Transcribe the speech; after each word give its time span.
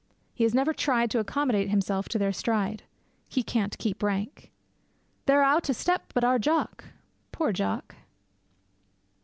He 0.33 0.45
has 0.45 0.55
never 0.55 0.73
tried 0.73 1.11
to 1.11 1.19
accommodate 1.19 1.69
himself 1.69 2.09
to 2.09 2.17
their 2.17 2.33
stride. 2.33 2.81
He 3.29 3.43
can't 3.43 3.77
keep 3.77 4.01
rank. 4.01 4.51
They're 5.27 5.43
a' 5.43 5.57
oot 5.57 5.69
o' 5.69 5.73
step 5.73 6.11
but 6.15 6.23
our 6.23 6.39
Jock! 6.39 6.85
Poor 7.31 7.53
Jock! 7.53 7.93